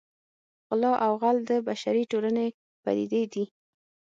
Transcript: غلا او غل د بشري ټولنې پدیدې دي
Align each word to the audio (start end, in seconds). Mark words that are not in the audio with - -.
غلا 0.67 0.93
او 1.05 1.11
غل 1.21 1.37
د 1.49 1.51
بشري 1.67 2.03
ټولنې 2.11 2.47
پدیدې 2.83 3.23
دي 3.33 3.45